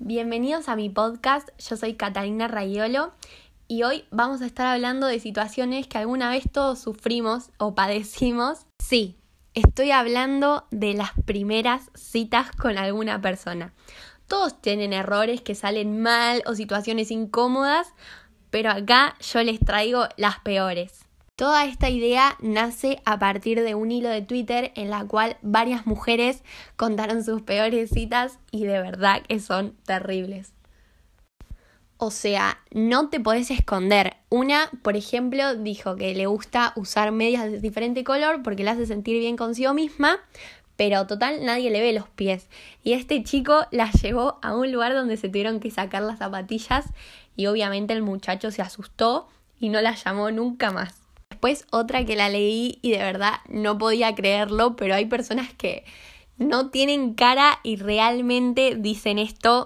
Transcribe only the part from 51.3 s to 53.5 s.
Después otra que la leí y de verdad